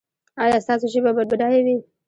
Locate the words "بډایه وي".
1.29-1.77